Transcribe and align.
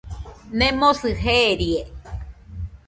Nemosɨ 0.57 1.09
jeerie. 1.23 1.81